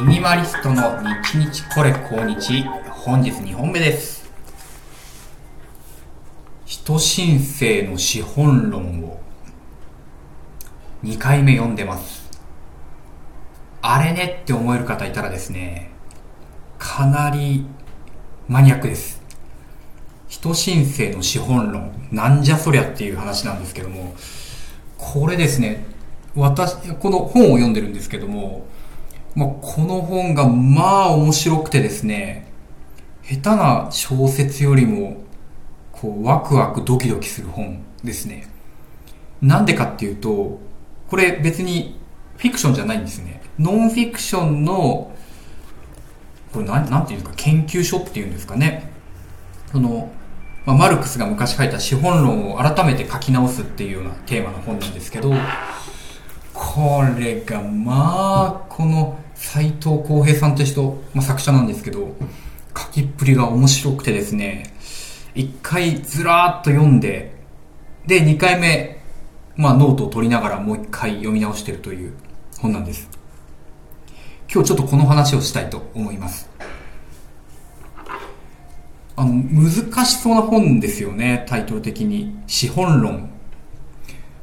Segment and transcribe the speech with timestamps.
[0.00, 2.62] ミニマリストの日日これ今日。
[2.90, 4.30] 本日2本目です。
[6.64, 9.20] 人申請の資本論を
[11.04, 12.30] 2回目読んでます。
[13.82, 15.90] あれねって思える方いたらですね
[16.78, 17.66] かなり
[18.48, 19.20] マニアックです。
[20.28, 24.14] 人申請の資本論なんじゃそりゃっていう話なんですけども
[24.96, 25.84] これですね
[26.34, 28.66] 私この本を読んでるんですけども
[29.34, 32.50] まあ、この本がまあ面白くてですね、
[33.22, 35.22] 下手な小説よりも、
[35.92, 38.48] こう、ワクワクドキドキする本ですね。
[39.40, 40.60] なんでかっていうと、
[41.08, 41.98] これ別に
[42.36, 43.42] フィクションじゃないんですね。
[43.58, 45.12] ノンフィクションの、
[46.52, 48.90] これなん、なんていうんですか、研究所っていうんですかね。
[49.70, 50.10] その、
[50.66, 55.32] まあ、マルクスが昔書いた資本論を改めて書き直すっていうようなテーマの本なんですけど、
[56.72, 62.14] これがまあこの斎藤浩平さんという人、まあ、作者なんですけど
[62.78, 64.72] 書きっぷりが面白くてですね
[65.34, 67.34] 一回ずらーっと読んで
[68.06, 69.02] で二回目、
[69.56, 72.12] まあ、ノートを取りながらもう一回読み直してるという
[72.60, 73.08] 本なんです。
[74.52, 76.48] 今日ちょっとこの話をしたいと思います。
[79.16, 82.38] あの難しそうな本ですよねタイトル的に。
[82.46, 83.28] 資本論。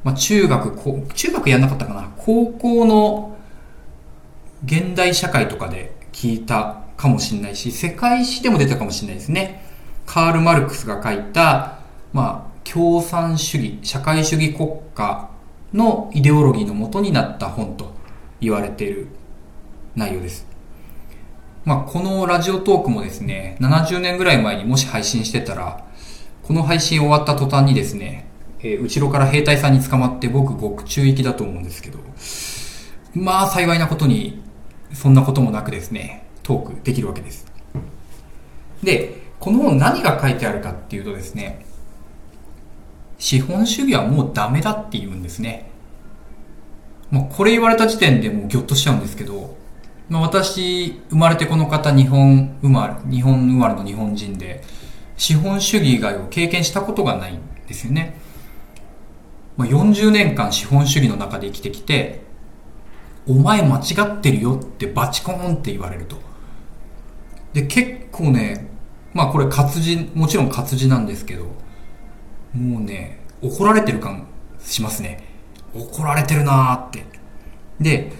[0.03, 3.37] まあ、中学、中学やんなかったかな高校の
[4.65, 9.63] 現代社会とかで聞いたかもしれないし、世界史でも出たかもしれないですね。
[10.05, 11.79] カール・マルクスが書いた、
[12.11, 15.29] まあ、共産主義、社会主義国家
[15.73, 17.93] のイデオロギーのもとになった本と
[18.41, 19.07] 言われている
[19.95, 20.45] 内容です。
[21.63, 25.85] まあ、このラジオトークもですね、70年ぐらい前にもし配信してたら、
[26.43, 28.26] この配信終わった途端にですね、
[28.59, 31.99] えー、後ろから兵隊さんに捕まって僕獄中行きだと思うんですけど、
[33.13, 34.41] まあ幸いなことに、
[34.93, 37.45] そんなこともなくですね、トークできるわけです。
[38.83, 41.65] で、この本何が書いてあるかっていうとですね、
[43.17, 45.69] 資本主義はもうダメだって言うんですね。
[47.09, 49.55] まあ、これ言われた時点でもうギョッとしちゃうんですけど、
[50.09, 54.63] まあ、私、生まれてこの方日本生まれ、日本生まれの日本人で、
[55.17, 58.19] 資本主義以外を経験したことがないんですよね。
[59.57, 62.21] まあ、40年間資本主義の中で生きてきて、
[63.27, 66.15] お前間違ってるよってバチコーンって言われると。
[67.53, 68.69] で、結構ね、
[69.13, 71.45] まあこれ活字、もちろん活字なんですけど、
[72.53, 74.27] もうね、怒られてる感
[74.59, 75.23] しますね。
[75.73, 77.05] 怒られてるなーって。
[77.79, 78.11] で、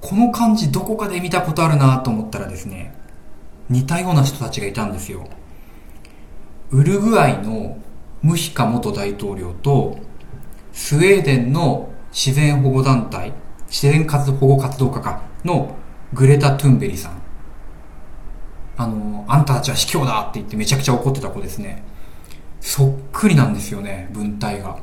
[0.00, 2.94] この感じどこかで見たことあるなと思ったらですね、
[3.68, 5.28] 似たような人たちがいたんですよ。
[6.70, 7.78] ウルグアイの
[8.22, 9.98] ムヒカ元大統領と
[10.78, 13.32] スウェーデンの自然保護団体、
[13.66, 15.76] 自然活保護活動家かの
[16.14, 17.20] グレタ・トゥンベリさん。
[18.76, 21.82] あの、あんたたちは卑怯だって言ってめちゃくちゃ怒ってた子ですね。
[22.60, 24.78] そっくりなんですよね、文体が。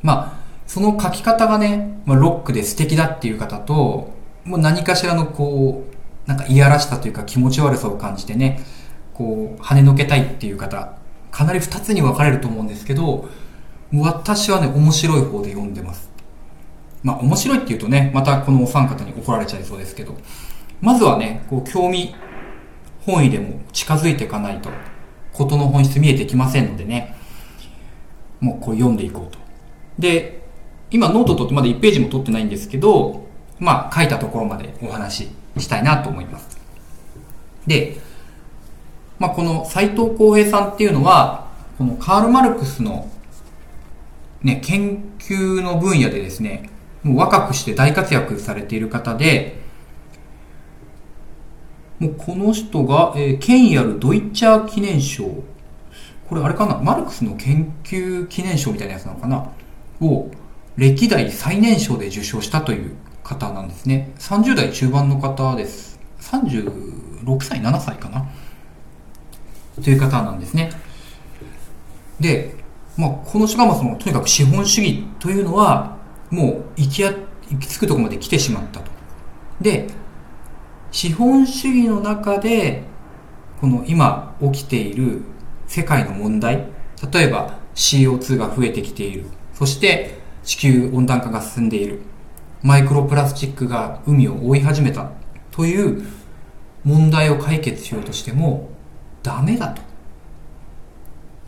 [0.00, 5.84] まあ、その書き方がね、まあ、ロックで素敵だっていう方と、もう何かしらのこ
[6.26, 8.64] う、なんかいやらしさというか気持ち悪さを感じてね、
[9.12, 10.94] こう、跳ねのけたいっていう方、
[11.30, 13.28] かなり二つに分かれると思うんですけど、
[13.94, 16.10] 私はね、面白い方で読んでます。
[17.02, 20.14] まあ、面白いって言うとね、またこのお三方に怒られちゃいそうですけど、
[20.80, 22.14] まずはね、こう、興味
[23.04, 24.70] 本位でも近づいていかないと、
[25.32, 27.16] ことの本質見えてきませんのでね、
[28.40, 29.38] もうこう読んでいこうと。
[29.98, 30.42] で、
[30.90, 33.24] 今ノート取ってまだ1ページも取ってないんですけど、
[33.58, 35.28] まあ書いたところまでお話し
[35.58, 36.58] したいなと思います。
[37.66, 37.96] で、
[39.18, 41.48] まあこの斎藤浩平さんっていうのは、
[41.78, 43.08] このカール・マルクスの
[44.42, 46.70] ね、研究の分野でですね、
[47.02, 49.60] もう若くして大活躍されている方で、
[51.98, 55.24] もうこの人が、えー、権威あるドイッチャー記念賞。
[56.28, 59.50] これあれかなマルクスの研究記念賞みたいなやつなのかな
[60.00, 60.30] を
[60.76, 64.12] 歴代最年少で受賞したという方なんですね。
[64.18, 66.00] 30代中盤の方です。
[66.20, 68.28] 36歳、7歳かな
[69.82, 70.70] という方なんですね。
[72.18, 72.61] で、
[72.96, 75.96] まあ、この人がまあそのとにかく資本主義というのは
[76.30, 77.12] もう行きや
[77.50, 78.90] 行き着くとこまで来てしまったと。
[79.60, 79.88] で
[80.90, 82.82] 資本主義の中で
[83.60, 85.22] この今起きている
[85.66, 86.68] 世界の問題
[87.12, 89.26] 例えば CO2 が増えてきている。
[89.54, 92.00] そして地球温暖化が進んでいる。
[92.62, 95.10] マイクロプラスチックが海を覆い始めた。
[95.50, 96.04] という
[96.84, 98.70] 問題を解決しようとしても
[99.22, 99.91] ダメだと。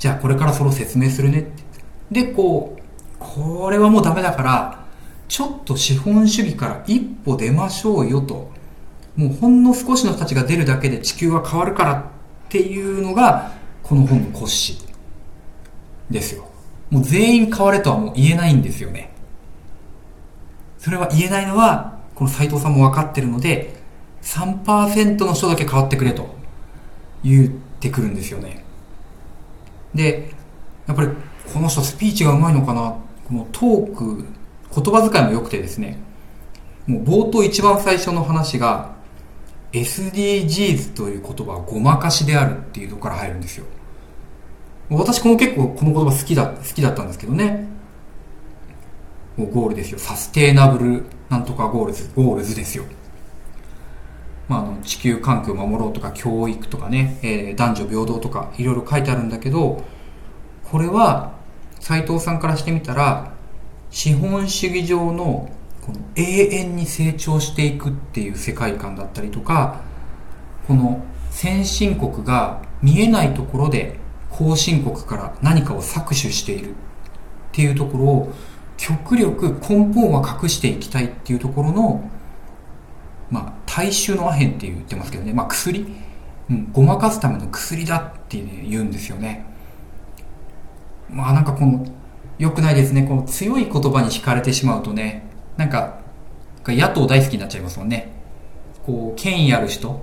[0.05, 1.43] じゃあこれからそれを説明するねっ
[2.11, 2.25] て。
[2.27, 2.83] で、こう、
[3.19, 4.85] これはもうダメだから、
[5.29, 8.51] ちょっと資本主義から一歩出ましょうよと。
[9.17, 12.05] もうほんの少しの人たちが出るだけで地球は変わるからっ
[12.51, 13.53] ていうのが、
[13.83, 14.79] この本の骨子
[16.11, 16.51] ですよ。
[16.91, 19.11] もう全員変われとはもう言えないんですよね。
[20.77, 23.75] それは言えないのは、この斎藤さんも分かってるので、
[24.21, 26.29] 3%の人だけ変わってくれと
[27.23, 27.49] 言っ
[27.81, 28.64] てくるんですよね。
[29.95, 30.31] で、
[30.87, 31.09] やっぱり
[31.53, 32.97] この人スピーチがうまいのかな、
[33.29, 34.25] このトーク、
[34.75, 35.99] 言葉遣いも良くてですね、
[36.87, 38.93] もう冒頭一番最初の話が
[39.73, 43.67] SDGs という言葉はごまかしであるっていうところから入るんですよ。
[44.91, 47.67] 私この結構この言葉好きだ、好きだったんですけどね。
[49.37, 49.99] もうゴールですよ。
[49.99, 52.85] Sustainable なんとか Goals、Goals ですよ。
[54.49, 59.83] まあ、あの地球環境を守ろうとか教育とかね、えー、男女平等とかいろいろ書いてあるんだけど
[60.65, 61.33] これは
[61.81, 63.33] 斉藤さんからしてみたら
[63.91, 65.51] 資本主義上の
[65.81, 69.81] この永遠に成長していくっていう世界観だったりとか
[70.67, 73.99] この先進国が見えないところで
[74.31, 76.75] 後進国から何かを搾取しているっ
[77.53, 78.33] ていうところを
[78.77, 82.11] 極力根本は隠していきたいっていうところの
[83.31, 85.87] まあ、大衆のアヘンって言ってますけどね、まあ、薬、
[86.51, 89.47] うん、ごまかすための薬だって、ね、言うんですよね。
[91.11, 91.87] まあなんかこの、
[92.39, 93.05] 良くないですね。
[93.05, 95.27] この強い言葉に惹かれてしまうとね、
[95.57, 95.99] なんか、
[96.67, 98.13] 野党大好きになっちゃいますもんね。
[98.85, 100.03] こう、権威ある人、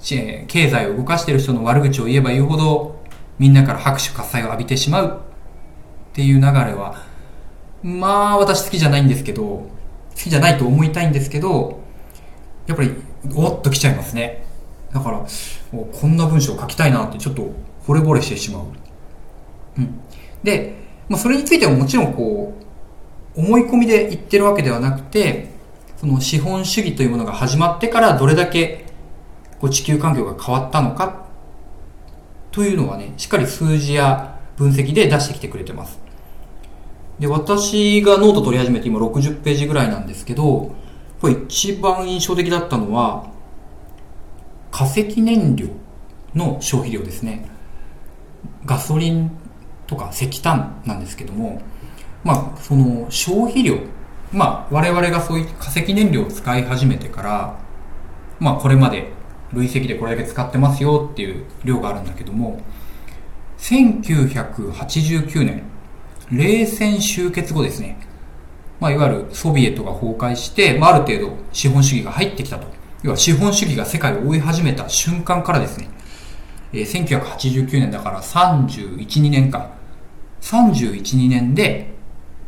[0.00, 2.98] 経済を動かしてる人の悪口を言えば言うほど、
[3.38, 5.20] みんなから拍手喝采を浴びてしまう
[6.10, 6.96] っていう流れは、
[7.82, 9.70] まあ私好きじゃないんですけど、好
[10.14, 11.80] きじゃないと思いたいんですけど、
[12.68, 12.92] やっぱり、
[13.34, 14.44] おっと来ちゃいますね。
[14.92, 15.26] だから、
[15.70, 17.50] こんな文章を書きたいなってちょっと
[17.86, 18.62] 惚れ惚れしてしまう。
[19.78, 20.00] うん。
[20.44, 20.74] で、
[21.08, 22.54] まあ、それについてはもちろんこ
[23.34, 25.48] う、思い込みで言ってるわけではなくて、
[25.96, 28.84] その資本主義というものが始まってからどれだけ
[29.60, 31.26] こう地球環境が変わったのか
[32.52, 35.98] というのはね、しっかり数字や分析で出してきてくれてます。
[37.18, 40.72] で、私がノート取り始めて今60ページぐらいなんですけど、
[41.20, 43.30] これ一番印象的だったのは、
[44.70, 45.68] 化石燃料
[46.34, 47.48] の消費量ですね。
[48.64, 49.30] ガソリン
[49.86, 51.60] とか石炭なんですけども、
[52.22, 53.78] まあ、その消費量、
[54.32, 57.58] まあ、我々がそういう化石燃料を使い始めてから、
[58.38, 59.10] まあ、これまで
[59.52, 62.60] 累積でこれだけ使ってますよっていう量があるんだけども、
[63.58, 65.62] 1989年、
[66.30, 67.98] 冷戦終結後ですね。
[68.80, 72.66] まあ、いわゆるソビエトが崩壊して、まあ、ある程度資本主義が入ってきたと。
[73.02, 75.88] 要は資本主義が世界を追い始めた瞬間からですね、
[76.72, 79.70] えー、1989年だから31、2年間。
[80.40, 81.94] 31、2年で、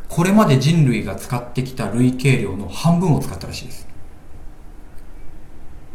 [0.08, 3.88] これまで人類が使ってきた累計量の半分を使ったらしいです。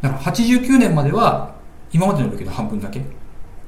[0.01, 1.55] だから89年までは、
[1.91, 3.01] 今までの累計の半分だけ。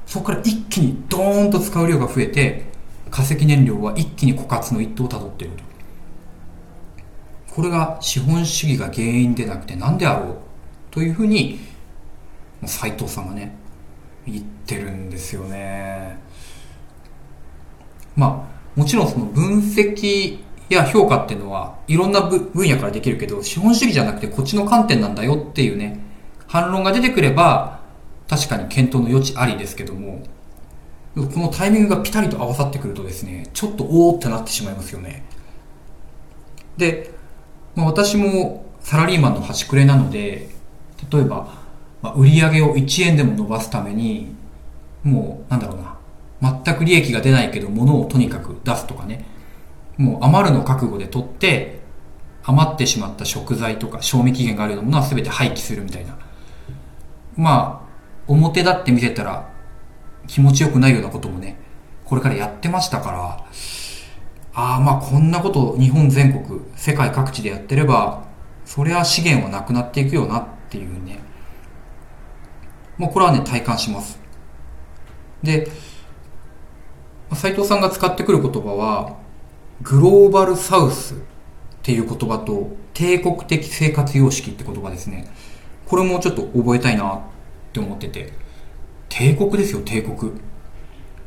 [0.06, 2.64] そこから一気にドーンと使う量が増えて、
[3.10, 5.62] 化石燃料は一気に枯渇の一途をたどっていると。
[7.58, 10.36] これが資本主義が原因でなくて何であろう
[10.92, 11.58] というふうに
[12.64, 13.52] 斎藤さんがね
[14.24, 16.20] 言ってるんですよね。
[18.14, 20.38] まあもちろんその分析
[20.68, 25.98] や評価っていうのはいろんな分野からできるけど資本主義じゃなくてこっちの観点なんだよっていうね
[26.46, 27.80] 反論が出てくれば
[28.28, 30.22] 確かに検討の余地ありですけども
[31.16, 35.24] このタイミングがピタリと合わさってくるとですねちょっとおおってなってしまいますよね。
[36.76, 37.17] で
[37.78, 40.48] まあ、私もサラリーマンの端くれなので、
[41.12, 41.54] 例えば、
[42.02, 44.34] まあ、売り上げを1円でも伸ばすために、
[45.04, 45.76] もう、なんだろう
[46.42, 49.24] な、全く利益が出ないけど、物をとにかく出すとかね、
[49.96, 51.78] もう余るの覚悟で取って、
[52.42, 56.18] 余ってしまった食材とか賞味期限があるようなものは全て廃棄するみたいな。
[57.36, 57.88] まあ、
[58.26, 59.48] 表立って見せたら
[60.26, 61.60] 気持ちよくないようなこともね、
[62.04, 63.44] これからやってましたから、
[64.60, 68.24] ああまあこんなこと日本全国世界各地でやってれば
[68.64, 71.20] そりゃ資源はなくなっていくよなっていうね。
[72.96, 74.18] もうこれはね体感します。
[75.44, 75.70] で
[77.34, 79.16] 斉藤さんが使ってくる言葉は
[79.82, 81.18] グローバルサウスっ
[81.84, 85.32] ていう言葉と帝国的生活様式って言葉ですね。
[85.86, 87.20] これもちょっと覚えたいなっ
[87.72, 88.32] て思ってて。
[89.08, 90.32] 帝国ですよ帝国。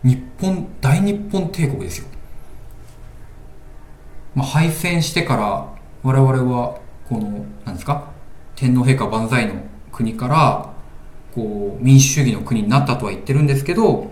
[0.03, 2.07] 日本大日本帝国ですよ。
[4.35, 5.67] まあ、敗戦してから
[6.03, 8.11] 我々はこの何ですか
[8.55, 9.55] 天皇陛下万歳の
[9.91, 10.73] 国から
[11.33, 14.09] こう民主主義の国になったとは言ってるんですけど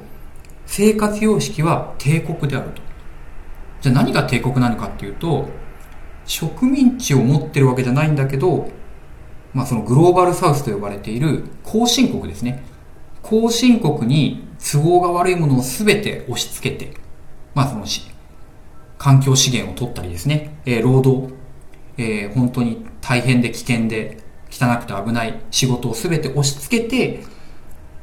[0.65, 2.81] 生活様式は帝国であると
[3.81, 5.47] じゃあ何が帝国なのかっていうと
[6.25, 8.69] 植民地を持ってるわけじゃないんだけど
[9.53, 12.63] まあそのグローバルサウスと呼ばれている後進国ですね。
[13.21, 16.93] 後進国に都合が悪いものを全て押し付けて、
[17.53, 17.85] まあその、
[18.99, 21.33] 環境資源を取ったりですね、えー、労働、
[21.97, 24.17] えー、本当に大変で危険で
[24.51, 27.23] 汚くて危ない仕事を全て押し付けて、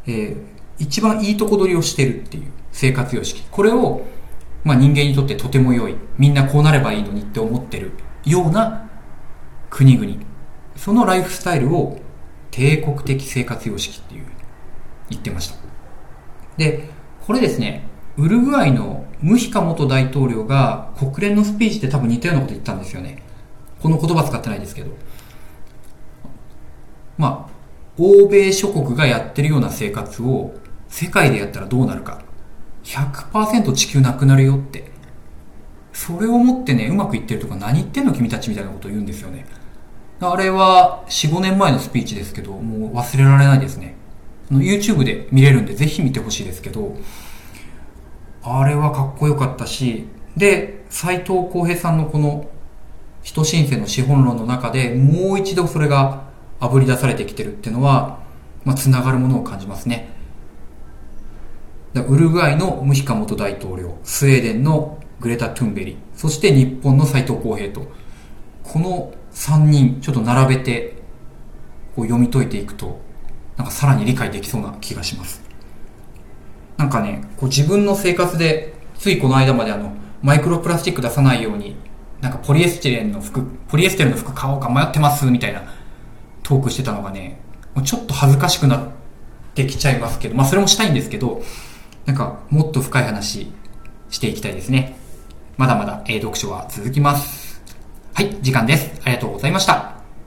[0.07, 0.37] えー、
[0.79, 3.43] 一番いいとこ取りをしてるっていう生活様式。
[3.50, 4.03] これを、
[4.65, 5.97] まあ人間にとってとても良い。
[6.19, 7.93] みんなこうなればいいのにって思ってる
[8.25, 8.91] ような
[9.71, 10.25] 国々。
[10.76, 11.99] そのライフスタイルを
[12.50, 14.26] 帝国的生活様式っていう
[15.11, 15.57] 言ってました。
[16.57, 16.88] で、
[17.26, 23.23] これですね、ウルグアイのムヒカ元大統領が国連のスピーチで多分似たようなこと言ったんですよね。
[23.80, 24.90] この言葉使ってないですけど。
[27.18, 27.52] まあ、
[27.99, 30.54] 欧米諸国がやってるような生活を
[30.88, 32.23] 世界でやったらどうなるか。
[32.85, 34.90] 100%地球なくなるよって。
[35.92, 39.46] それをもってね、うまくいってるとか何言ってんの君たちみたいなことを言うんですよね。
[40.20, 43.94] あれは4、5年前のスピーチですけど、もう忘れられないですね。
[44.50, 46.96] YouTube で見れるんでぜひ見てほしいですけど、
[48.49, 52.49] あれはかっこよかったし、で、斎藤浩平さんのこの
[53.23, 56.26] 人申請の資本論の中でもう一度それが
[56.61, 58.21] 炙り出されてきてるっていうのは、
[58.65, 60.15] まあ、繋がるものを感じますね。
[61.95, 67.91] ウルグアイのムヒカ元大統領、スウェーデンのグレタ・トゥンベリ、そして日本の斎藤浩平と、
[68.62, 70.97] この3人ちょっと並べて
[71.97, 73.00] こう読み解いていくと、
[73.57, 75.46] なんかさらに理解できそうな気がします。
[76.76, 79.92] なんかね、こう自分の生活で、ついこの間まであの、
[80.23, 81.76] マイクロプラスチック出さないように、
[82.21, 85.62] なんかポリエステレンの服、ポリエステルの服買おうか迷ってますみたいな
[86.42, 87.40] トークしてたのがね、
[87.75, 88.80] もうちょっと恥ずかしくなっ
[89.54, 91.42] てきちゃいますけど、まあそれもしたいんですけど、
[92.06, 93.52] なんかもっと深い話
[94.11, 94.97] していきたいですね。
[95.56, 97.62] まだまだ、えー、読書は続きます。
[98.14, 99.00] はい、時間です。
[99.04, 99.96] ありがとうございました。